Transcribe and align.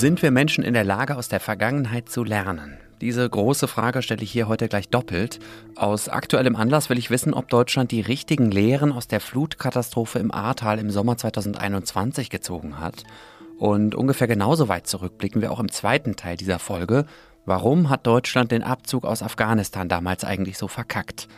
Sind 0.00 0.22
wir 0.22 0.30
Menschen 0.30 0.64
in 0.64 0.72
der 0.72 0.82
Lage, 0.82 1.18
aus 1.18 1.28
der 1.28 1.40
Vergangenheit 1.40 2.08
zu 2.08 2.24
lernen? 2.24 2.78
Diese 3.02 3.28
große 3.28 3.68
Frage 3.68 4.00
stelle 4.00 4.22
ich 4.22 4.32
hier 4.32 4.48
heute 4.48 4.66
gleich 4.66 4.88
doppelt. 4.88 5.40
Aus 5.76 6.08
aktuellem 6.08 6.56
Anlass 6.56 6.88
will 6.88 6.96
ich 6.96 7.10
wissen, 7.10 7.34
ob 7.34 7.50
Deutschland 7.50 7.90
die 7.90 8.00
richtigen 8.00 8.50
Lehren 8.50 8.92
aus 8.92 9.08
der 9.08 9.20
Flutkatastrophe 9.20 10.18
im 10.18 10.32
Ahrtal 10.32 10.78
im 10.78 10.90
Sommer 10.90 11.18
2021 11.18 12.30
gezogen 12.30 12.80
hat. 12.80 13.04
Und 13.58 13.94
ungefähr 13.94 14.26
genauso 14.26 14.68
weit 14.68 14.86
zurück 14.86 15.18
blicken 15.18 15.42
wir 15.42 15.52
auch 15.52 15.60
im 15.60 15.70
zweiten 15.70 16.16
Teil 16.16 16.38
dieser 16.38 16.58
Folge. 16.58 17.04
Warum 17.44 17.90
hat 17.90 18.06
Deutschland 18.06 18.52
den 18.52 18.62
Abzug 18.62 19.04
aus 19.04 19.22
Afghanistan 19.22 19.90
damals 19.90 20.24
eigentlich 20.24 20.56
so 20.56 20.66
verkackt? 20.66 21.28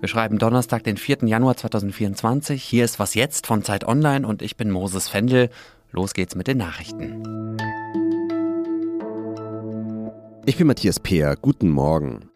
Wir 0.00 0.08
schreiben 0.08 0.38
Donnerstag, 0.38 0.82
den 0.82 0.96
4. 0.96 1.18
Januar 1.26 1.56
2024. 1.56 2.60
Hier 2.60 2.84
ist 2.84 2.98
was 2.98 3.14
jetzt 3.14 3.46
von 3.46 3.62
Zeit 3.62 3.86
Online 3.86 4.26
und 4.26 4.42
ich 4.42 4.56
bin 4.56 4.72
Moses 4.72 5.06
Fendel. 5.06 5.48
Los 5.92 6.14
geht's 6.14 6.36
mit 6.36 6.46
den 6.46 6.58
Nachrichten. 6.58 7.56
Ich 10.46 10.56
bin 10.56 10.66
Matthias 10.66 11.00
Peer. 11.00 11.34
Guten 11.40 11.68
Morgen. 11.68 12.30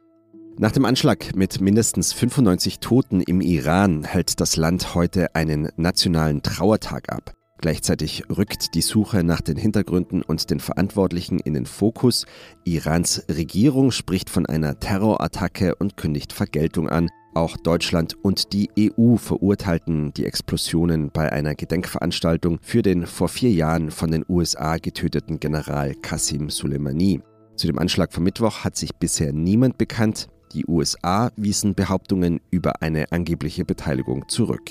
Nach 0.59 0.73
dem 0.73 0.85
Anschlag 0.85 1.37
mit 1.37 1.61
mindestens 1.61 2.13
95 2.13 2.81
Toten 2.81 3.21
im 3.21 3.41
Iran 3.41 4.05
hält 4.05 4.41
das 4.41 4.57
Land 4.57 4.95
heute 4.95 5.35
einen 5.35 5.69
nationalen 5.77 6.43
Trauertag 6.43 7.13
ab. 7.13 7.33
Gleichzeitig 7.59 8.25
rückt 8.29 8.75
die 8.75 8.83
Suche 8.83 9.23
nach 9.23 9.41
den 9.41 9.57
Hintergründen 9.57 10.23
und 10.23 10.51
den 10.51 10.61
Verantwortlichen 10.61 11.39
in 11.39 11.55
den 11.55 11.67
Fokus. 11.67 12.27
Irans 12.65 13.25
Regierung 13.29 13.91
spricht 13.91 14.31
von 14.31 14.47
einer 14.47 14.81
Terrorattacke 14.81 15.77
und 15.77 15.97
kündigt 15.97 16.33
Vergeltung 16.33 16.89
an. 16.89 17.09
Auch 17.35 17.57
Deutschland 17.57 18.15
und 18.23 18.53
die 18.53 18.71
EU 18.79 19.17
verurteilten 19.17 20.13
die 20.15 20.25
Explosionen 20.25 21.11
bei 21.11 21.33
einer 21.33 21.57
Gedenkveranstaltung 21.57 22.61
für 22.63 22.83
den 22.83 23.07
vor 23.07 23.29
vier 23.29 23.51
Jahren 23.51 23.91
von 23.91 24.13
den 24.13 24.25
USA 24.29 24.77
getöteten 24.77 25.41
General 25.41 25.97
Qassim 25.97 26.49
Soleimani. 26.49 27.21
Zu 27.57 27.67
dem 27.67 27.81
Anschlag 27.81 28.13
vom 28.13 28.23
Mittwoch 28.23 28.63
hat 28.63 28.77
sich 28.77 28.95
bisher 28.95 29.33
niemand 29.33 29.79
bekannt. 29.79 30.29
Die 30.53 30.65
USA 30.67 31.33
wiesen 31.37 31.75
Behauptungen 31.75 32.41
über 32.53 32.83
eine 32.83 33.11
angebliche 33.11 33.65
Beteiligung 33.65 34.29
zurück. 34.29 34.71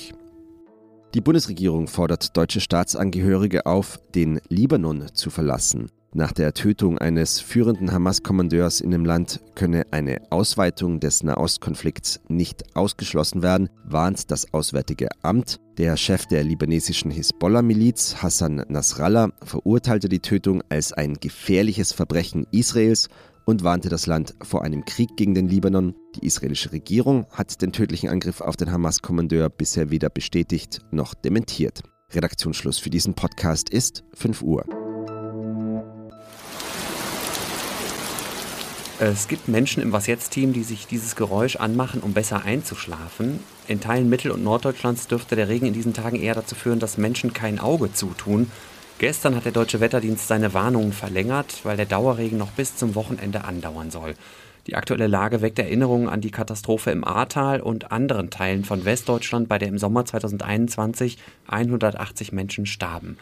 Die 1.13 1.21
Bundesregierung 1.21 1.87
fordert 1.87 2.37
deutsche 2.37 2.61
Staatsangehörige 2.61 3.65
auf, 3.65 3.99
den 4.15 4.39
Libanon 4.47 5.13
zu 5.13 5.29
verlassen. 5.29 5.91
Nach 6.15 6.31
der 6.31 6.53
Tötung 6.53 6.99
eines 6.99 7.39
führenden 7.39 7.91
Hamas-Kommandeurs 7.91 8.81
in 8.81 8.91
dem 8.91 9.03
Land 9.03 9.39
könne 9.55 9.87
eine 9.89 10.21
Ausweitung 10.29 10.99
des 10.99 11.23
Nahostkonflikts 11.23 12.21
nicht 12.27 12.75
ausgeschlossen 12.75 13.41
werden, 13.41 13.69
warnt 13.83 14.29
das 14.29 14.53
Auswärtige 14.53 15.09
Amt. 15.23 15.57
Der 15.79 15.97
Chef 15.97 16.27
der 16.27 16.43
libanesischen 16.43 17.09
Hisbollah-Miliz, 17.09 18.17
Hassan 18.21 18.63
Nasrallah, 18.67 19.31
verurteilte 19.43 20.07
die 20.07 20.19
Tötung 20.19 20.61
als 20.69 20.93
ein 20.93 21.15
gefährliches 21.15 21.93
Verbrechen 21.93 22.45
Israels 22.51 23.07
und 23.45 23.63
warnte 23.63 23.89
das 23.89 24.05
Land 24.05 24.35
vor 24.43 24.63
einem 24.63 24.85
Krieg 24.85 25.09
gegen 25.17 25.33
den 25.33 25.47
Libanon. 25.47 25.95
Die 26.15 26.27
israelische 26.27 26.73
Regierung 26.73 27.25
hat 27.31 27.59
den 27.63 27.71
tödlichen 27.71 28.09
Angriff 28.09 28.39
auf 28.39 28.55
den 28.55 28.71
Hamas-Kommandeur 28.71 29.49
bisher 29.49 29.89
weder 29.89 30.11
bestätigt 30.11 30.81
noch 30.91 31.15
dementiert. 31.15 31.81
Redaktionsschluss 32.11 32.77
für 32.77 32.91
diesen 32.91 33.15
Podcast 33.15 33.71
ist 33.71 34.03
5 34.13 34.43
Uhr. 34.43 34.82
Es 38.99 39.27
gibt 39.27 39.47
Menschen 39.47 39.81
im 39.81 39.91
Was 39.91 40.05
jetzt 40.05 40.31
Team, 40.31 40.53
die 40.53 40.63
sich 40.63 40.85
dieses 40.85 41.15
Geräusch 41.15 41.55
anmachen, 41.55 42.01
um 42.01 42.13
besser 42.13 42.45
einzuschlafen. 42.45 43.39
In 43.67 43.81
Teilen 43.81 44.07
Mittel- 44.07 44.31
und 44.31 44.43
Norddeutschlands 44.43 45.07
dürfte 45.07 45.35
der 45.35 45.49
Regen 45.49 45.65
in 45.65 45.73
diesen 45.73 45.93
Tagen 45.93 46.21
eher 46.21 46.35
dazu 46.35 46.53
führen, 46.53 46.79
dass 46.79 46.99
Menschen 46.99 47.33
kein 47.33 47.59
Auge 47.59 47.91
zutun. 47.91 48.51
Gestern 48.99 49.35
hat 49.35 49.45
der 49.45 49.51
Deutsche 49.51 49.79
Wetterdienst 49.79 50.27
seine 50.27 50.53
Warnungen 50.53 50.93
verlängert, 50.93 51.61
weil 51.63 51.75
der 51.75 51.87
Dauerregen 51.87 52.37
noch 52.37 52.51
bis 52.51 52.75
zum 52.75 52.93
Wochenende 52.93 53.45
andauern 53.45 53.89
soll. 53.89 54.13
Die 54.67 54.75
aktuelle 54.75 55.07
Lage 55.07 55.41
weckt 55.41 55.57
Erinnerungen 55.57 56.07
an 56.07 56.21
die 56.21 56.31
Katastrophe 56.31 56.91
im 56.91 57.03
Ahrtal 57.03 57.61
und 57.61 57.91
anderen 57.91 58.29
Teilen 58.29 58.63
von 58.63 58.85
Westdeutschland, 58.85 59.49
bei 59.49 59.57
der 59.57 59.69
im 59.69 59.79
Sommer 59.79 60.05
2021 60.05 61.17
180 61.47 62.31
Menschen 62.31 62.67
starben. 62.67 63.17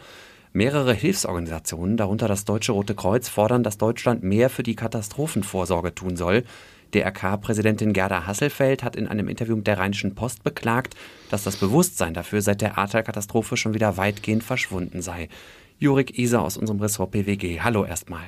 Mehrere 0.54 0.92
Hilfsorganisationen, 0.92 1.96
darunter 1.96 2.28
das 2.28 2.44
Deutsche 2.44 2.72
Rote 2.72 2.94
Kreuz, 2.94 3.28
fordern, 3.28 3.62
dass 3.62 3.78
Deutschland 3.78 4.22
mehr 4.22 4.50
für 4.50 4.62
die 4.62 4.76
Katastrophenvorsorge 4.76 5.94
tun 5.94 6.16
soll. 6.16 6.44
DRK-Präsidentin 6.92 7.94
Gerda 7.94 8.26
Hasselfeld 8.26 8.82
hat 8.82 8.94
in 8.94 9.08
einem 9.08 9.28
Interview 9.28 9.56
mit 9.56 9.66
der 9.66 9.78
Rheinischen 9.78 10.14
Post 10.14 10.42
beklagt, 10.44 10.94
dass 11.30 11.42
das 11.42 11.56
Bewusstsein 11.56 12.12
dafür 12.12 12.42
seit 12.42 12.60
der 12.60 12.76
Ahrtal-Katastrophe 12.76 13.56
schon 13.56 13.72
wieder 13.72 13.96
weitgehend 13.96 14.44
verschwunden 14.44 15.00
sei. 15.00 15.30
Jurik 15.78 16.18
Isa 16.18 16.40
aus 16.40 16.58
unserem 16.58 16.80
Ressort 16.80 17.12
PWG. 17.12 17.60
Hallo 17.60 17.86
erstmal. 17.86 18.24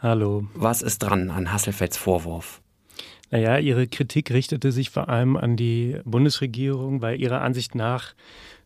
Hallo. 0.00 0.46
Was 0.54 0.80
ist 0.80 1.00
dran 1.00 1.30
an 1.30 1.52
Hasselfelds 1.52 1.96
Vorwurf? 1.96 2.60
Naja, 3.30 3.58
ihre 3.58 3.86
Kritik 3.86 4.30
richtete 4.30 4.70
sich 4.70 4.90
vor 4.90 5.08
allem 5.08 5.36
an 5.36 5.56
die 5.56 5.96
Bundesregierung, 6.04 7.00
weil 7.00 7.20
ihrer 7.20 7.40
Ansicht 7.40 7.74
nach 7.74 8.14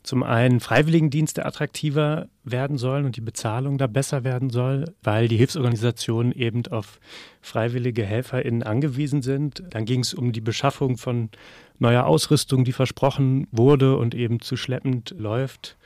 zum 0.03 0.23
einen 0.23 0.61
Freiwilligendienste 0.61 1.45
attraktiver 1.45 2.29
werden 2.45 2.79
sollen 2.79 3.05
und 3.05 3.17
die 3.17 3.21
Bezahlung 3.21 3.79
da 3.79 3.87
besser 3.87 4.25
werden 4.25 4.49
soll, 4.49 4.95
weil 5.03 5.29
die 5.29 5.37
Hilfsorganisationen 5.37 6.33
eben 6.33 6.67
auf 6.69 6.99
freiwillige 7.41 8.05
HelferInnen 8.05 8.63
angewiesen 8.63 9.23
sind. 9.23 9.63
Dann 9.71 9.85
ging 9.85 10.01
es 10.01 10.15
um 10.15 10.33
die 10.33 10.41
Beschaffung 10.41 10.97
von 10.97 11.31
neuer 11.79 12.07
Ausrüstung, 12.07 12.65
die 12.65 12.73
versprochen 12.73 13.49
wurde 13.51 13.97
und 13.97 14.15
eben 14.15 14.41
zu 14.41 14.57
schleppend 14.57 15.15
läuft. 15.19 15.77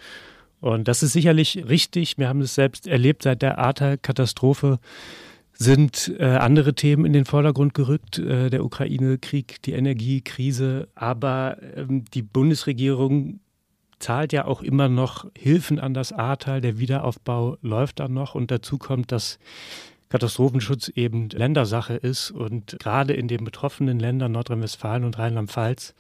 Und 0.61 0.87
das 0.87 1.03
ist 1.03 1.13
sicherlich 1.13 1.65
richtig. 1.69 2.19
Wir 2.19 2.29
haben 2.29 2.41
es 2.41 2.55
selbst 2.55 2.87
erlebt 2.87 3.25
seit 3.25 3.43
der 3.43 3.59
Ahrtal-Katastrophe 3.59 4.79
sind 5.53 6.13
äh, 6.19 6.25
andere 6.25 6.75
Themen 6.75 7.05
in 7.05 7.13
den 7.13 7.25
Vordergrund 7.25 7.75
gerückt, 7.75 8.19
äh, 8.19 8.51
der 8.51 8.65
Ukraine-Krieg, 8.65 9.63
die 9.63 9.73
Energiekrise. 9.73 10.89
Aber 10.95 11.59
ähm, 11.77 12.05
die 12.15 12.23
Bundesregierung 12.23 13.41
zahlt 13.99 14.33
ja 14.33 14.45
auch 14.47 14.63
immer 14.63 14.89
noch 14.89 15.27
Hilfen 15.37 15.79
an 15.79 15.95
das 15.95 16.13
Ahrtal. 16.13 16.61
Der 16.61 16.79
Wiederaufbau 16.79 17.57
läuft 17.63 18.01
dann 18.01 18.13
noch 18.13 18.35
und 18.35 18.51
dazu 18.51 18.79
kommt, 18.79 19.13
dass 19.13 19.39
Katastrophenschutz 20.09 20.89
eben 20.89 21.31
Ländersache 21.31 21.95
ist 21.95 22.31
und 22.31 22.77
gerade 22.79 23.15
in 23.15 23.29
den 23.29 23.45
betroffenen 23.45 23.99
Ländern 23.99 24.33
Nordrhein-Westfalen 24.33 25.05
und 25.05 25.19
Rheinland-Pfalz 25.19 25.95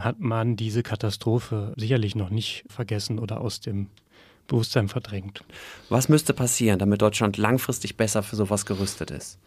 hat 0.00 0.18
man 0.18 0.56
diese 0.56 0.82
Katastrophe 0.82 1.74
sicherlich 1.76 2.16
noch 2.16 2.30
nicht 2.30 2.64
vergessen 2.68 3.18
oder 3.18 3.40
aus 3.40 3.60
dem 3.60 3.88
Bewusstsein 4.50 4.88
verdrängt. 4.88 5.42
Was 5.88 6.08
müsste 6.08 6.34
passieren, 6.34 6.78
damit 6.78 7.00
Deutschland 7.00 7.38
langfristig 7.38 7.96
besser 7.96 8.22
für 8.22 8.36
sowas 8.36 8.66
gerüstet 8.66 9.10
ist? 9.10 9.38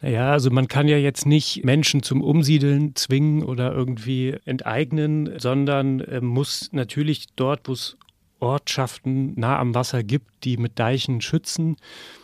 Ja, 0.00 0.30
also 0.30 0.50
man 0.50 0.68
kann 0.68 0.86
ja 0.86 0.96
jetzt 0.96 1.26
nicht 1.26 1.64
Menschen 1.64 2.02
zum 2.02 2.22
Umsiedeln 2.22 2.94
zwingen 2.94 3.42
oder 3.42 3.72
irgendwie 3.72 4.36
enteignen, 4.44 5.38
sondern 5.38 6.00
äh, 6.00 6.20
muss 6.20 6.70
natürlich 6.72 7.26
dort, 7.34 7.68
wo 7.68 7.72
es 7.72 7.96
Ortschaften 8.40 9.32
nah 9.34 9.58
am 9.58 9.74
Wasser 9.74 10.04
gibt, 10.04 10.44
die 10.44 10.56
mit 10.56 10.78
Deichen 10.78 11.20
schützen. 11.20 11.76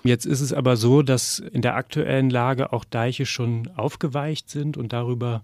Jetzt 0.04 0.26
ist 0.26 0.40
es 0.40 0.52
aber 0.52 0.76
so, 0.76 1.02
dass 1.02 1.40
in 1.40 1.62
der 1.62 1.74
aktuellen 1.74 2.30
Lage 2.30 2.72
auch 2.72 2.84
Deiche 2.84 3.26
schon 3.26 3.68
aufgeweicht 3.74 4.48
sind 4.48 4.76
und 4.76 4.92
darüber 4.92 5.42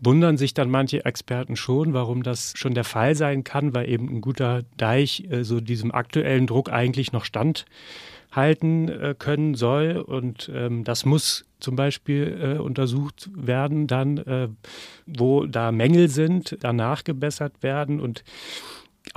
wundern 0.00 0.36
sich 0.36 0.54
dann 0.54 0.70
manche 0.70 1.04
Experten 1.04 1.56
schon, 1.56 1.92
warum 1.92 2.22
das 2.22 2.52
schon 2.56 2.74
der 2.74 2.84
Fall 2.84 3.14
sein 3.14 3.44
kann, 3.44 3.74
weil 3.74 3.88
eben 3.88 4.08
ein 4.08 4.20
guter 4.20 4.62
Deich 4.76 5.26
äh, 5.30 5.44
so 5.44 5.60
diesem 5.60 5.92
aktuellen 5.92 6.46
Druck 6.46 6.70
eigentlich 6.70 7.12
noch 7.12 7.24
stand 7.24 7.66
halten 8.32 8.88
äh, 8.88 9.14
können 9.18 9.54
soll. 9.54 9.96
Und 9.96 10.50
ähm, 10.54 10.84
das 10.84 11.04
muss 11.04 11.44
zum 11.60 11.76
Beispiel 11.76 12.56
äh, 12.56 12.58
untersucht 12.58 13.30
werden, 13.34 13.86
dann, 13.86 14.18
äh, 14.18 14.48
wo 15.06 15.46
da 15.46 15.72
Mängel 15.72 16.08
sind, 16.08 16.56
danach 16.60 17.04
gebessert 17.04 17.62
werden. 17.62 18.00
Und 18.00 18.24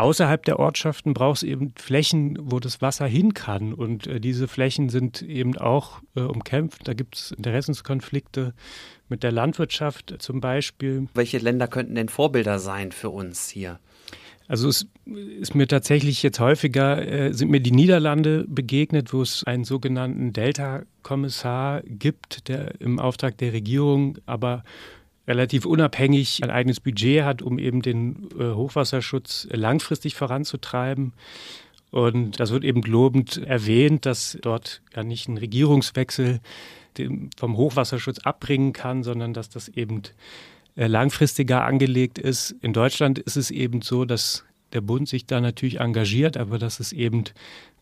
außerhalb 0.02 0.44
der 0.44 0.60
Ortschaften 0.60 1.14
braucht 1.14 1.38
es 1.38 1.44
eben 1.44 1.74
Flächen, 1.78 2.38
wo 2.42 2.60
das 2.60 2.82
Wasser 2.82 3.06
hin 3.06 3.34
kann. 3.34 3.74
Und 3.74 4.08
äh, 4.08 4.20
diese 4.20 4.48
Flächen 4.48 4.90
sind 4.90 5.22
eben 5.22 5.58
auch 5.58 6.02
äh, 6.16 6.22
umkämpft. 6.22 6.88
Da 6.88 6.94
gibt 6.94 7.16
es 7.16 7.32
Interessenskonflikte 7.32 8.54
mit 9.10 9.24
der 9.24 9.32
Landwirtschaft 9.32 10.16
zum 10.20 10.42
Beispiel. 10.42 11.08
Welche 11.14 11.38
Länder 11.38 11.68
könnten 11.68 11.96
denn 11.96 12.10
Vorbilder 12.10 12.60
sein 12.60 12.92
für 12.92 13.10
uns 13.10 13.50
hier? 13.50 13.80
Also 14.48 14.68
es 14.68 14.88
ist 15.40 15.56
mir 15.56 15.68
tatsächlich 15.68 16.24
jetzt 16.24 16.40
häufiger, 16.40 17.08
äh, 17.08 17.34
sind 17.34 17.52
mir 17.52 17.62
die 17.62 17.72
Niederlande 17.72 18.46
begegnet, 18.50 19.14
wo 19.14 19.22
es 19.22 19.44
einen 19.46 19.64
sogenannten 19.64 20.34
Delta-Kommissar 20.34 21.84
gibt, 21.86 22.50
der 22.50 22.82
im 22.82 23.00
Auftrag 23.00 23.38
der 23.38 23.54
Regierung 23.54 24.18
aber 24.26 24.64
relativ 25.28 25.66
unabhängig 25.66 26.44
ein 26.44 26.50
eigenes 26.50 26.80
Budget 26.80 27.24
hat, 27.24 27.42
um 27.42 27.60
eben 27.60 27.82
den 27.82 28.30
äh, 28.38 28.54
Hochwasserschutz 28.54 29.48
langfristig 29.52 30.16
voranzutreiben. 30.16 31.14
Und 31.92 32.40
das 32.40 32.52
wird 32.52 32.64
eben 32.64 32.82
lobend 32.84 33.38
erwähnt, 33.38 34.06
dass 34.06 34.38
dort 34.42 34.82
gar 34.92 35.04
nicht 35.04 35.28
ein 35.28 35.38
Regierungswechsel 35.38 36.40
vom 37.38 37.58
Hochwasserschutz 37.58 38.20
abbringen 38.20 38.74
kann, 38.74 39.04
sondern 39.04 39.34
dass 39.34 39.50
das 39.50 39.70
eben 39.70 40.02
äh, 40.76 40.88
langfristiger 40.88 41.64
angelegt 41.66 42.18
ist. 42.18 42.52
In 42.62 42.74
Deutschland 42.74 43.20
ist 43.20 43.38
es 43.38 43.52
eben 43.52 43.82
so, 43.82 44.06
dass 44.06 44.46
der 44.74 44.82
Bund 44.82 45.08
sich 45.08 45.26
da 45.26 45.42
natürlich 45.42 45.80
engagiert, 45.80 46.38
aber 46.38 46.58
dass 46.58 46.80
es 46.80 46.92
eben 46.94 47.24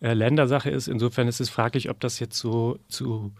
äh, 0.01 0.13
Ländersache 0.13 0.69
ist. 0.69 0.87
Insofern 0.87 1.27
ist 1.27 1.39
es 1.39 1.49
fraglich, 1.49 1.89
ob 1.89 1.99
das 1.99 2.19
jetzt 2.19 2.37
so 2.37 2.79
zu 2.87 3.31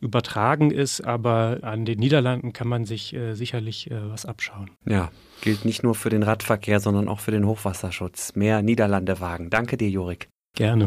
übertragen 0.00 0.70
ist, 0.70 1.00
aber 1.00 1.58
an 1.62 1.84
den 1.84 1.98
Niederlanden 1.98 2.52
kann 2.52 2.68
man 2.68 2.84
sich 2.84 3.14
äh, 3.14 3.34
sicherlich 3.34 3.90
äh, 3.90 4.10
was 4.10 4.26
abschauen. 4.26 4.70
Ja, 4.86 5.10
gilt 5.40 5.64
nicht 5.64 5.82
nur 5.82 5.94
für 5.94 6.10
den 6.10 6.22
Radverkehr, 6.22 6.80
sondern 6.80 7.08
auch 7.08 7.20
für 7.20 7.30
den 7.30 7.46
Hochwasserschutz. 7.46 8.34
Mehr 8.34 8.62
Niederlandewagen. 8.62 9.50
Danke 9.50 9.76
dir, 9.76 9.88
Jurik. 9.88 10.28
Gerne. 10.54 10.86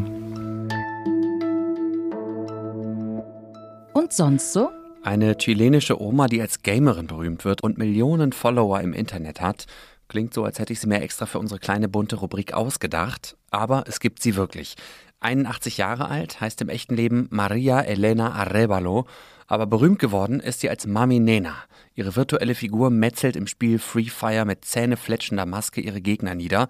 Und 3.94 4.14
sonst 4.14 4.54
so? 4.54 4.70
Eine 5.04 5.36
chilenische 5.36 6.00
Oma, 6.00 6.28
die 6.28 6.42
als 6.42 6.62
Gamerin 6.62 7.08
berühmt 7.08 7.44
wird 7.44 7.64
und 7.64 7.78
Millionen 7.78 8.34
Follower 8.34 8.80
im 8.82 8.94
Internet 8.94 9.42
hat, 9.42 9.66
klingt 10.12 10.34
so, 10.34 10.44
als 10.44 10.60
hätte 10.60 10.74
ich 10.74 10.82
sie 10.82 10.88
mir 10.88 11.02
extra 11.02 11.26
für 11.26 11.40
unsere 11.40 11.60
kleine 11.60 11.88
bunte 11.88 12.18
Rubrik 12.18 12.54
ausgedacht, 12.54 13.38
aber 13.50 13.86
es 13.88 14.02
gibt 14.02 14.22
sie 14.22 14.36
wirklich. 14.36 14.76
81 15.22 15.78
Jahre 15.78 16.10
alt, 16.10 16.42
heißt 16.42 16.62
im 16.62 16.68
echten 16.68 16.96
Leben 16.96 17.28
Maria 17.32 17.80
Elena 17.80 18.34
Arevalo, 18.34 19.06
aber 19.48 19.68
berühmt 19.68 20.00
geworden 20.00 20.42
ist 20.42 20.60
sie 20.60 20.70
als 20.70 20.86
Mami 20.86 21.20
Nena. 21.20 21.56
Ihre 21.96 22.16
virtuelle 22.18 22.56
Figur 22.56 22.90
metzelt 22.90 23.38
im 23.38 23.48
Spiel 23.48 23.80
Free 23.80 24.10
Fire 24.10 24.44
mit 24.44 24.66
zähnefletschender 24.66 25.46
Maske 25.46 25.80
ihre 25.80 26.02
Gegner 26.02 26.36
nieder. 26.36 26.68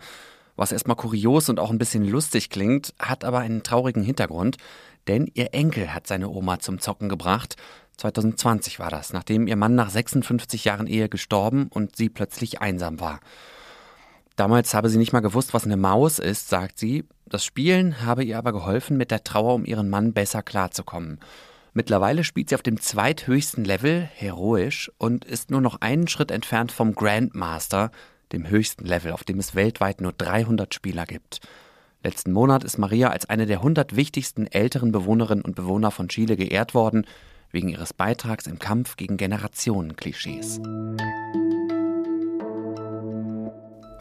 Was 0.56 0.72
erstmal 0.72 0.98
kurios 0.98 1.50
und 1.50 1.60
auch 1.60 1.72
ein 1.72 1.80
bisschen 1.80 2.06
lustig 2.06 2.52
klingt, 2.52 2.94
hat 3.00 3.24
aber 3.24 3.40
einen 3.40 3.64
traurigen 3.64 4.04
Hintergrund, 4.04 4.58
denn 5.08 5.32
ihr 5.34 5.56
Enkel 5.56 5.96
hat 5.96 6.06
seine 6.06 6.30
Oma 6.30 6.60
zum 6.60 6.80
Zocken 6.80 7.10
gebracht. 7.10 7.56
2020 7.98 8.80
war 8.80 8.90
das, 8.90 9.14
nachdem 9.14 9.48
ihr 9.48 9.56
Mann 9.56 9.76
nach 9.76 9.90
56 9.90 10.66
Jahren 10.66 10.88
Ehe 10.88 11.10
gestorben 11.10 11.68
und 11.70 11.96
sie 11.96 12.10
plötzlich 12.10 12.62
einsam 12.62 13.00
war. 13.00 13.20
Damals 14.36 14.74
habe 14.74 14.90
sie 14.90 14.98
nicht 14.98 15.14
mal 15.14 15.20
gewusst, 15.20 15.54
was 15.54 15.66
eine 15.66 15.78
Maus 15.78 16.18
ist, 16.18 16.50
sagt 16.50 16.80
sie. 16.80 17.04
Das 17.28 17.46
Spielen 17.46 18.02
habe 18.04 18.24
ihr 18.24 18.38
aber 18.38 18.54
geholfen, 18.54 18.98
mit 18.98 19.12
der 19.12 19.24
Trauer 19.24 19.54
um 19.54 19.66
ihren 19.66 19.90
Mann 19.90 20.14
besser 20.14 20.42
klarzukommen. 20.42 21.20
Mittlerweile 21.74 22.24
spielt 22.24 22.50
sie 22.50 22.56
auf 22.56 22.64
dem 22.64 22.80
zweithöchsten 22.82 23.64
Level, 23.64 24.10
heroisch, 24.14 24.92
und 24.98 25.24
ist 25.24 25.52
nur 25.52 25.62
noch 25.62 25.80
einen 25.80 26.08
Schritt 26.08 26.32
entfernt 26.32 26.72
vom 26.72 26.96
Grandmaster, 26.96 27.92
dem 28.34 28.50
höchsten 28.50 28.86
Level, 28.86 29.12
auf 29.12 29.24
dem 29.24 29.40
es 29.40 29.56
weltweit 29.56 30.02
nur 30.02 30.12
300 30.12 30.74
Spieler 30.74 31.06
gibt. 31.06 31.40
Letzten 32.04 32.32
Monat 32.32 32.64
ist 32.64 32.78
Maria 32.78 33.10
als 33.10 33.30
eine 33.30 33.46
der 33.46 33.58
100 33.58 33.96
wichtigsten 33.96 34.48
älteren 34.48 34.92
Bewohnerinnen 34.92 35.46
und 35.46 35.56
Bewohner 35.56 35.92
von 35.92 36.10
Chile 36.10 36.36
geehrt 36.36 36.74
worden, 36.74 37.06
wegen 37.52 37.70
ihres 37.70 37.94
Beitrags 37.94 38.48
im 38.48 38.60
Kampf 38.60 38.98
gegen 38.98 39.18
Generationenklischees. 39.18 40.60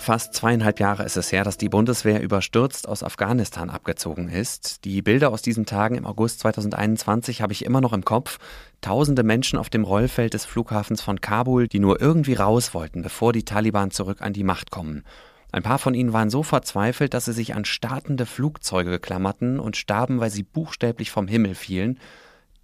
Fast 0.00 0.32
zweieinhalb 0.32 0.80
Jahre 0.80 1.04
ist 1.04 1.18
es 1.18 1.30
her, 1.30 1.44
dass 1.44 1.58
die 1.58 1.68
Bundeswehr 1.68 2.22
überstürzt 2.22 2.88
aus 2.88 3.02
Afghanistan 3.02 3.68
abgezogen 3.68 4.30
ist. 4.30 4.86
Die 4.86 5.02
Bilder 5.02 5.30
aus 5.30 5.42
diesen 5.42 5.66
Tagen 5.66 5.94
im 5.94 6.06
August 6.06 6.40
2021 6.40 7.42
habe 7.42 7.52
ich 7.52 7.66
immer 7.66 7.82
noch 7.82 7.92
im 7.92 8.02
Kopf. 8.02 8.38
Tausende 8.80 9.22
Menschen 9.22 9.58
auf 9.58 9.68
dem 9.68 9.84
Rollfeld 9.84 10.32
des 10.32 10.46
Flughafens 10.46 11.02
von 11.02 11.20
Kabul, 11.20 11.68
die 11.68 11.80
nur 11.80 12.00
irgendwie 12.00 12.32
raus 12.32 12.72
wollten, 12.72 13.02
bevor 13.02 13.34
die 13.34 13.44
Taliban 13.44 13.90
zurück 13.90 14.22
an 14.22 14.32
die 14.32 14.42
Macht 14.42 14.70
kommen. 14.70 15.04
Ein 15.52 15.62
paar 15.62 15.78
von 15.78 15.94
ihnen 15.94 16.14
waren 16.14 16.30
so 16.30 16.42
verzweifelt, 16.42 17.12
dass 17.12 17.26
sie 17.26 17.32
sich 17.32 17.54
an 17.54 17.66
startende 17.66 18.24
Flugzeuge 18.24 19.00
klammerten 19.00 19.60
und 19.60 19.76
starben, 19.76 20.18
weil 20.18 20.30
sie 20.30 20.44
buchstäblich 20.44 21.10
vom 21.10 21.28
Himmel 21.28 21.54
fielen. 21.54 21.98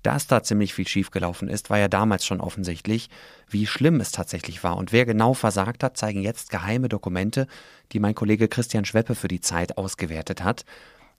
Dass 0.06 0.28
da 0.28 0.40
ziemlich 0.40 0.72
viel 0.72 0.86
schiefgelaufen 0.86 1.48
ist, 1.48 1.68
war 1.68 1.80
ja 1.80 1.88
damals 1.88 2.24
schon 2.24 2.40
offensichtlich. 2.40 3.10
Wie 3.50 3.66
schlimm 3.66 3.98
es 3.98 4.12
tatsächlich 4.12 4.62
war 4.62 4.76
und 4.76 4.92
wer 4.92 5.04
genau 5.04 5.34
versagt 5.34 5.82
hat, 5.82 5.96
zeigen 5.96 6.22
jetzt 6.22 6.50
geheime 6.50 6.88
Dokumente, 6.88 7.48
die 7.90 7.98
mein 7.98 8.14
Kollege 8.14 8.46
Christian 8.46 8.84
Schweppe 8.84 9.16
für 9.16 9.26
die 9.26 9.40
Zeit 9.40 9.76
ausgewertet 9.76 10.44
hat. 10.44 10.64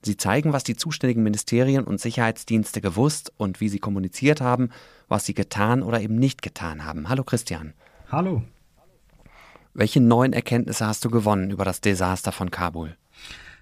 Sie 0.03 0.15
zeigen, 0.15 0.53
was 0.53 0.63
die 0.63 0.77
zuständigen 0.77 1.21
Ministerien 1.21 1.83
und 1.83 1.99
Sicherheitsdienste 1.99 2.79
gewusst 2.79 3.33
und 3.35 3.59
wie 3.59 3.67
sie 3.67 3.79
kommuniziert 3.79 4.39
haben, 4.39 4.69
was 5.09 5.25
sie 5.25 5.33
getan 5.33 5.83
oder 5.83 5.99
eben 5.99 6.15
nicht 6.15 6.41
getan 6.41 6.85
haben. 6.85 7.09
Hallo 7.09 7.25
Christian. 7.25 7.73
Hallo. 8.09 8.43
Welche 9.73 9.99
neuen 9.99 10.31
Erkenntnisse 10.31 10.87
hast 10.87 11.03
du 11.03 11.09
gewonnen 11.09 11.51
über 11.51 11.65
das 11.65 11.81
Desaster 11.81 12.31
von 12.31 12.51
Kabul? 12.51 12.95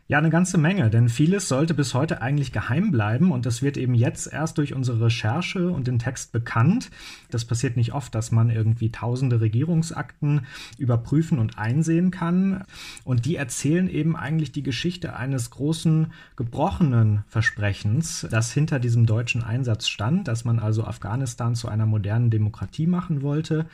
Ja, 0.07 0.19
eine 0.19 0.30
ganze 0.30 0.60
Menge, 0.60 0.92
denn 0.92 1.10
vieles 1.10 1.48
sollte 1.48 1.74
bis 1.74 1.96
heute 1.96 2.22
eigentlich 2.22 2.52
geheim 2.52 2.92
bleiben 2.92 3.31
und 3.31 3.48
das 3.48 3.63
wird 3.63 3.75
eben 3.75 3.96
jetzt 3.96 4.31
erst 4.31 4.60
durch 4.60 4.75
unsere 4.75 5.06
Recherche 5.06 5.72
und 5.72 5.88
den 5.88 5.98
Text 5.98 6.31
bekannt. 6.31 6.92
Das 7.31 7.44
passiert 7.44 7.75
nicht 7.75 7.92
oft, 7.92 8.13
dass 8.13 8.31
man 8.31 8.52
irgendwie 8.52 8.92
tausende 8.92 9.42
Regierungsakten 9.42 10.46
überprüfen 10.78 11.40
und 11.40 11.57
einsehen 11.57 12.12
kann. 12.12 12.66
Und 13.04 13.25
die 13.25 13.36
erzählen 13.36 13.90
eben 13.90 14.16
eigentlich 14.16 14.52
die 14.52 14.62
Geschichte 14.62 15.16
eines 15.16 15.50
großen 15.50 16.13
gebrochenen 16.36 17.24
Versprechens, 17.28 18.28
das 18.30 18.51
hinter 18.51 18.78
diesem 18.78 19.08
deutschen 19.08 19.42
Einsatz 19.42 19.88
stand, 19.88 20.28
dass 20.28 20.46
man 20.46 20.60
also 20.60 20.84
Afghanistan 20.84 21.56
zu 21.56 21.68
einer 21.68 21.88
modernen 21.88 22.30
Demokratie 22.30 22.86
machen 22.86 23.24
wollte. 23.24 23.66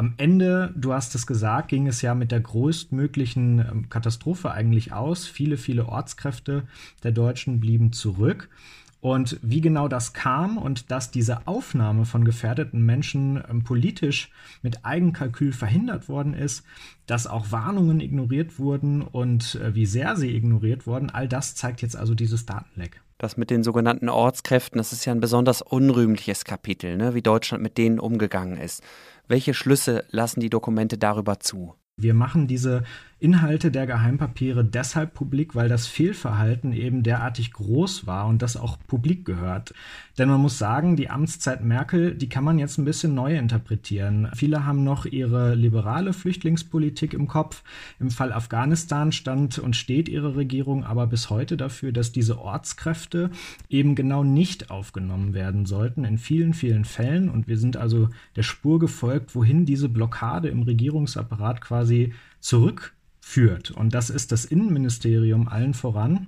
Am 0.00 0.14
Ende, 0.16 0.72
du 0.74 0.94
hast 0.94 1.14
es 1.14 1.26
gesagt, 1.26 1.68
ging 1.68 1.86
es 1.86 2.00
ja 2.00 2.14
mit 2.14 2.32
der 2.32 2.40
größtmöglichen 2.40 3.58
ähm, 3.58 3.88
Katastrophe 3.90 4.50
eigentlich 4.50 4.94
aus. 4.94 5.26
Viele, 5.26 5.58
viele 5.58 5.90
Ortskräfte 5.90 6.62
der 7.02 7.12
Deutschen 7.12 7.60
blieben 7.60 7.92
zurück. 7.92 8.48
Und 9.02 9.38
wie 9.42 9.60
genau 9.60 9.88
das 9.88 10.14
kam 10.14 10.56
und 10.56 10.90
dass 10.90 11.10
diese 11.10 11.46
Aufnahme 11.46 12.06
von 12.06 12.24
gefährdeten 12.24 12.86
Menschen 12.86 13.42
ähm, 13.46 13.62
politisch 13.62 14.30
mit 14.62 14.86
Eigenkalkül 14.86 15.52
verhindert 15.52 16.08
worden 16.08 16.32
ist, 16.32 16.64
dass 17.04 17.26
auch 17.26 17.52
Warnungen 17.52 18.00
ignoriert 18.00 18.58
wurden 18.58 19.02
und 19.02 19.56
äh, 19.56 19.74
wie 19.74 19.84
sehr 19.84 20.16
sie 20.16 20.34
ignoriert 20.34 20.86
wurden, 20.86 21.10
all 21.10 21.28
das 21.28 21.56
zeigt 21.56 21.82
jetzt 21.82 21.96
also 21.96 22.14
dieses 22.14 22.46
Datenleck. 22.46 23.02
Das 23.18 23.36
mit 23.36 23.50
den 23.50 23.62
sogenannten 23.62 24.08
Ortskräften, 24.08 24.78
das 24.78 24.94
ist 24.94 25.04
ja 25.04 25.12
ein 25.12 25.20
besonders 25.20 25.60
unrühmliches 25.60 26.44
Kapitel, 26.44 26.96
ne, 26.96 27.12
wie 27.12 27.20
Deutschland 27.20 27.62
mit 27.62 27.76
denen 27.76 28.00
umgegangen 28.00 28.56
ist. 28.56 28.82
Welche 29.30 29.54
Schlüsse 29.54 30.06
lassen 30.10 30.40
die 30.40 30.50
Dokumente 30.50 30.98
darüber 30.98 31.38
zu? 31.38 31.76
Wir 31.96 32.14
machen 32.14 32.48
diese 32.48 32.82
Inhalte 33.20 33.70
der 33.70 33.86
Geheimpapiere 33.86 34.64
deshalb 34.64 35.12
publik, 35.12 35.54
weil 35.54 35.68
das 35.68 35.86
Fehlverhalten 35.86 36.72
eben 36.72 37.02
derartig 37.02 37.52
groß 37.52 38.06
war 38.06 38.26
und 38.26 38.40
das 38.40 38.56
auch 38.56 38.78
publik 38.86 39.26
gehört. 39.26 39.74
Denn 40.16 40.30
man 40.30 40.40
muss 40.40 40.58
sagen, 40.58 40.96
die 40.96 41.10
Amtszeit 41.10 41.62
Merkel, 41.62 42.14
die 42.14 42.30
kann 42.30 42.44
man 42.44 42.58
jetzt 42.58 42.78
ein 42.78 42.86
bisschen 42.86 43.14
neu 43.14 43.36
interpretieren. 43.36 44.30
Viele 44.34 44.64
haben 44.64 44.84
noch 44.84 45.04
ihre 45.04 45.54
liberale 45.54 46.14
Flüchtlingspolitik 46.14 47.12
im 47.12 47.28
Kopf. 47.28 47.62
Im 47.98 48.10
Fall 48.10 48.32
Afghanistan 48.32 49.12
stand 49.12 49.58
und 49.58 49.76
steht 49.76 50.08
ihre 50.08 50.36
Regierung 50.36 50.84
aber 50.84 51.06
bis 51.06 51.28
heute 51.28 51.58
dafür, 51.58 51.92
dass 51.92 52.12
diese 52.12 52.38
Ortskräfte 52.38 53.30
eben 53.68 53.94
genau 53.94 54.24
nicht 54.24 54.70
aufgenommen 54.70 55.34
werden 55.34 55.66
sollten 55.66 56.04
in 56.04 56.16
vielen, 56.16 56.54
vielen 56.54 56.86
Fällen. 56.86 57.28
Und 57.28 57.48
wir 57.48 57.58
sind 57.58 57.76
also 57.76 58.08
der 58.36 58.44
Spur 58.44 58.78
gefolgt, 58.78 59.34
wohin 59.34 59.66
diese 59.66 59.90
Blockade 59.90 60.48
im 60.48 60.62
Regierungsapparat 60.62 61.60
quasi 61.60 62.14
zurück 62.40 62.94
führt. 63.30 63.70
Und 63.70 63.94
das 63.94 64.10
ist 64.10 64.32
das 64.32 64.44
Innenministerium 64.44 65.48
allen 65.48 65.72
voran. 65.72 66.26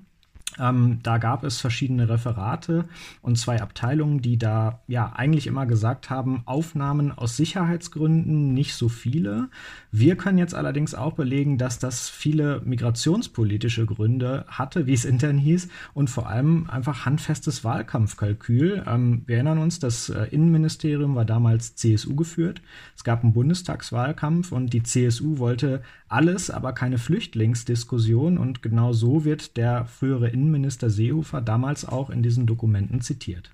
Ähm, 0.59 0.99
da 1.03 1.19
gab 1.19 1.45
es 1.45 1.61
verschiedene 1.61 2.09
Referate 2.09 2.85
und 3.23 3.39
zwei 3.39 3.63
Abteilungen, 3.63 4.21
die 4.21 4.39
da 4.39 4.83
ja 4.87 5.13
eigentlich 5.15 5.47
immer 5.47 5.67
gesagt 5.67 6.11
haben, 6.11 6.43
Aufnahmen 6.45 7.11
aus 7.11 7.37
Sicherheitsgründen 7.37 8.53
nicht 8.53 8.75
so 8.75 8.89
viele. 8.89 9.49
Wir 9.91 10.17
können 10.17 10.39
jetzt 10.39 10.55
allerdings 10.55 10.95
auch 10.95 11.15
belegen, 11.15 11.57
dass 11.57 11.79
das 11.79 12.09
viele 12.09 12.61
migrationspolitische 12.65 13.87
Gründe 13.87 14.45
hatte, 14.49 14.87
wie 14.87 14.93
es 14.93 15.05
intern 15.05 15.39
hieß, 15.39 15.69
und 15.95 16.11
vor 16.11 16.29
allem 16.29 16.69
einfach 16.69 17.07
handfestes 17.07 17.65
Wahlkampfkalkül. 17.65 18.85
Ähm, 18.87 19.23
wir 19.27 19.37
erinnern 19.37 19.59
uns, 19.59 19.79
das 19.79 20.11
äh, 20.11 20.25
Innenministerium 20.31 21.15
war 21.15 21.25
damals 21.25 21.77
CSU 21.77 22.15
geführt. 22.15 22.61
Es 22.95 23.05
gab 23.05 23.23
einen 23.23 23.33
Bundestagswahlkampf 23.33 24.53
und 24.53 24.73
die 24.75 24.83
CSU 24.83 25.39
wollte 25.39 25.83
alles, 26.13 26.51
aber 26.51 26.73
keine 26.73 26.99
Flüchtlingsdiskussion 26.99 28.39
und 28.39 28.63
genau 28.63 28.93
so 28.93 29.25
wird 29.25 29.57
der 29.57 29.87
frühere 29.87 30.29
Innenminister 30.29 30.91
Seehofer 30.91 31.41
damals 31.41 31.85
auch 31.85 32.11
in 32.11 32.23
diesen 32.23 32.47
Dokumenten 32.47 33.01
zitiert. 33.01 33.51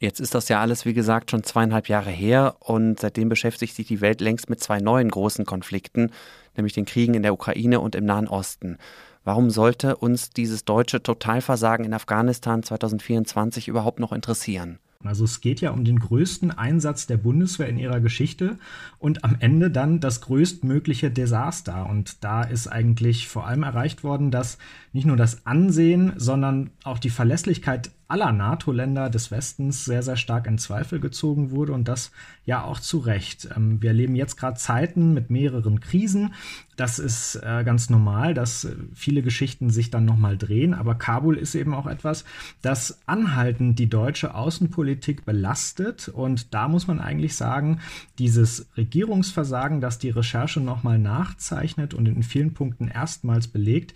Jetzt 0.00 0.20
ist 0.20 0.34
das 0.34 0.48
ja 0.48 0.60
alles, 0.60 0.84
wie 0.84 0.92
gesagt, 0.92 1.30
schon 1.30 1.44
zweieinhalb 1.44 1.88
Jahre 1.88 2.10
her 2.10 2.56
und 2.60 3.00
seitdem 3.00 3.28
beschäftigt 3.28 3.74
sich 3.74 3.86
die 3.86 4.00
Welt 4.00 4.20
längst 4.20 4.50
mit 4.50 4.60
zwei 4.60 4.80
neuen 4.80 5.08
großen 5.08 5.46
Konflikten, 5.46 6.10
nämlich 6.56 6.72
den 6.72 6.84
Kriegen 6.84 7.14
in 7.14 7.22
der 7.22 7.32
Ukraine 7.32 7.80
und 7.80 7.94
im 7.94 8.04
Nahen 8.04 8.28
Osten. 8.28 8.76
Warum 9.22 9.48
sollte 9.50 9.96
uns 9.96 10.30
dieses 10.30 10.64
deutsche 10.64 11.02
Totalversagen 11.02 11.86
in 11.86 11.94
Afghanistan 11.94 12.62
2024 12.62 13.68
überhaupt 13.68 13.98
noch 13.98 14.12
interessieren? 14.12 14.78
Also 15.06 15.24
es 15.24 15.40
geht 15.40 15.60
ja 15.60 15.70
um 15.70 15.84
den 15.84 15.98
größten 15.98 16.50
Einsatz 16.50 17.06
der 17.06 17.16
Bundeswehr 17.16 17.68
in 17.68 17.78
ihrer 17.78 18.00
Geschichte 18.00 18.58
und 18.98 19.24
am 19.24 19.36
Ende 19.38 19.70
dann 19.70 20.00
das 20.00 20.20
größtmögliche 20.20 21.10
Desaster. 21.10 21.86
Und 21.88 22.24
da 22.24 22.42
ist 22.42 22.68
eigentlich 22.68 23.28
vor 23.28 23.46
allem 23.46 23.62
erreicht 23.62 24.04
worden, 24.04 24.30
dass 24.30 24.58
nicht 24.92 25.06
nur 25.06 25.16
das 25.16 25.46
Ansehen, 25.46 26.12
sondern 26.16 26.70
auch 26.84 26.98
die 26.98 27.10
Verlässlichkeit 27.10 27.90
aller 28.08 28.32
NATO-Länder 28.32 29.10
des 29.10 29.30
Westens 29.30 29.84
sehr, 29.84 30.02
sehr 30.02 30.16
stark 30.16 30.46
in 30.46 30.58
Zweifel 30.58 31.00
gezogen 31.00 31.50
wurde 31.50 31.72
und 31.72 31.88
das 31.88 32.10
ja 32.44 32.62
auch 32.62 32.80
zu 32.80 32.98
Recht. 32.98 33.48
Ähm, 33.56 33.80
wir 33.80 33.90
erleben 33.90 34.16
jetzt 34.16 34.36
gerade 34.36 34.58
Zeiten 34.58 35.14
mit 35.14 35.30
mehreren 35.30 35.80
Krisen. 35.80 36.34
Das 36.76 36.98
ist 36.98 37.36
äh, 37.36 37.62
ganz 37.64 37.88
normal, 37.88 38.34
dass 38.34 38.68
viele 38.94 39.22
Geschichten 39.22 39.70
sich 39.70 39.90
dann 39.90 40.04
nochmal 40.04 40.36
drehen, 40.36 40.74
aber 40.74 40.96
Kabul 40.96 41.36
ist 41.36 41.54
eben 41.54 41.72
auch 41.72 41.86
etwas, 41.86 42.24
das 42.62 43.00
anhaltend 43.06 43.78
die 43.78 43.88
deutsche 43.88 44.34
Außenpolitik 44.34 45.24
belastet 45.24 46.08
und 46.08 46.52
da 46.52 46.68
muss 46.68 46.86
man 46.86 47.00
eigentlich 47.00 47.36
sagen, 47.36 47.80
dieses 48.18 48.66
Regierungsversagen, 48.76 49.80
das 49.80 49.98
die 49.98 50.10
Recherche 50.10 50.60
nochmal 50.60 50.98
nachzeichnet 50.98 51.94
und 51.94 52.06
in 52.06 52.22
vielen 52.22 52.54
Punkten 52.54 52.88
erstmals 52.88 53.46
belegt, 53.48 53.94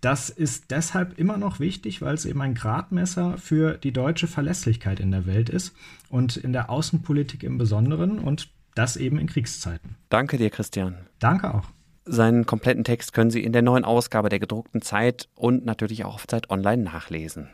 das 0.00 0.30
ist 0.30 0.70
deshalb 0.70 1.18
immer 1.18 1.36
noch 1.36 1.60
wichtig, 1.60 2.00
weil 2.00 2.14
es 2.14 2.24
eben 2.24 2.40
ein 2.40 2.54
Gradmesser 2.54 3.36
für 3.36 3.76
die 3.76 3.92
deutsche 3.92 4.26
Verlässlichkeit 4.26 4.98
in 5.00 5.10
der 5.10 5.26
Welt 5.26 5.48
ist 5.50 5.74
und 6.08 6.36
in 6.36 6.52
der 6.52 6.70
Außenpolitik 6.70 7.42
im 7.42 7.58
Besonderen 7.58 8.18
und 8.18 8.48
das 8.74 8.96
eben 8.96 9.18
in 9.18 9.26
Kriegszeiten. 9.26 9.96
Danke 10.08 10.38
dir, 10.38 10.50
Christian. 10.50 10.96
Danke 11.18 11.52
auch. 11.54 11.64
Seinen 12.06 12.46
kompletten 12.46 12.84
Text 12.84 13.12
können 13.12 13.30
Sie 13.30 13.44
in 13.44 13.52
der 13.52 13.62
neuen 13.62 13.84
Ausgabe 13.84 14.30
der 14.30 14.40
gedruckten 14.40 14.80
Zeit 14.80 15.28
und 15.34 15.64
natürlich 15.64 16.04
auch 16.04 16.14
auf 16.14 16.26
Zeit 16.26 16.50
Online 16.50 16.82
nachlesen. 16.82 17.50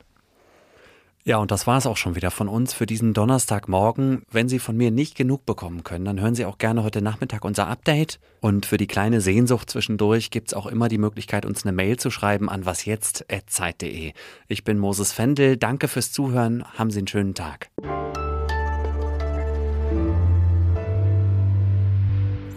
Ja, 1.27 1.39
und 1.39 1.51
das 1.51 1.67
war 1.67 1.77
es 1.77 1.89
auch 1.89 1.97
schon 1.97 2.15
wieder 2.15 2.31
von 2.31 2.47
uns 2.47 2.73
für 2.73 2.87
diesen 2.87 3.13
Donnerstagmorgen. 3.13 4.23
Wenn 4.31 4.49
Sie 4.49 4.61
von 4.61 4.77
mir 4.77 4.93
nicht 4.93 5.17
genug 5.17 5.45
bekommen 5.45 5.83
können, 5.83 6.05
dann 6.05 6.21
hören 6.21 6.37
Sie 6.37 6.45
auch 6.45 6.57
gerne 6.57 6.85
heute 6.85 7.03
Nachmittag 7.03 7.45
unser 7.45 7.67
Update. 7.67 8.21
Und 8.41 8.65
für 8.65 8.77
die 8.77 8.87
kleine 8.87 9.21
Sehnsucht 9.21 9.69
zwischendurch 9.69 10.31
gibt 10.31 10.49
es 10.49 10.55
auch 10.55 10.67
immer 10.67 10.87
die 10.89 10.99
Möglichkeit, 10.99 11.45
uns 11.45 11.65
eine 11.65 11.73
Mail 11.73 11.97
zu 11.97 12.13
schreiben 12.13 12.49
an 12.49 12.65
wasjetzt.zeit.de. 12.65 14.13
Ich 14.47 14.63
bin 14.63 14.79
Moses 14.79 15.11
Fendel. 15.11 15.57
Danke 15.57 15.89
fürs 15.89 16.13
Zuhören. 16.13 16.65
Haben 16.79 16.93
Sie 16.93 16.99
einen 16.99 17.09
schönen 17.09 17.35
Tag. 17.35 17.71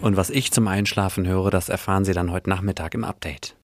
Und 0.00 0.16
was 0.16 0.30
ich 0.30 0.52
zum 0.52 0.68
Einschlafen 0.68 1.26
höre, 1.26 1.50
das 1.50 1.70
erfahren 1.70 2.04
Sie 2.04 2.12
dann 2.12 2.30
heute 2.30 2.48
Nachmittag 2.48 2.94
im 2.94 3.02
Update. 3.02 3.56